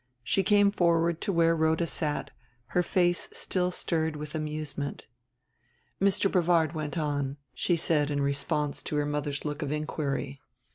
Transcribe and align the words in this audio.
She 0.23 0.41
came 0.41 0.71
forward 0.71 1.21
to 1.21 1.31
where 1.31 1.55
Rhoda 1.55 1.85
sat, 1.85 2.31
her 2.69 2.81
face 2.81 3.29
still 3.33 3.69
stirred 3.69 4.15
with 4.15 4.33
amusement. 4.33 5.05
"Mr. 6.01 6.31
Brevard 6.31 6.73
went 6.73 6.97
on," 6.97 7.37
she 7.53 7.75
said 7.75 8.09
in 8.09 8.19
response 8.19 8.81
to 8.81 8.95
her 8.95 9.05
mother's 9.05 9.45
look 9.45 9.61
of 9.61 9.71
inquiry. 9.71 10.41